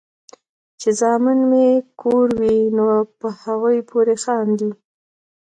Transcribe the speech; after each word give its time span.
چې 0.79 0.89
زامن 1.01 1.39
مې 1.49 1.67
کور 2.01 2.27
وي 2.39 2.57
نو 2.75 2.87
پۀ 3.19 3.29
هغې 3.43 3.77
پورې 3.89 4.15
خاندي 4.23 4.69
ـ 4.73 4.77